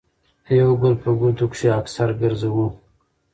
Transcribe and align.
يو 0.59 0.69
ګل 0.81 0.95
په 1.01 1.09
ګوتو 1.19 1.45
کښې 1.51 1.69
اکثر 1.79 2.09
ګرځوو 2.21 2.67